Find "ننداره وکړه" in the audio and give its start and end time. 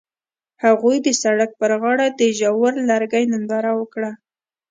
3.31-4.11